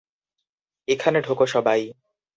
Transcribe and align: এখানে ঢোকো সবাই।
এখানে 0.87 1.17
ঢোকো 1.21 1.45
সবাই। 1.45 1.81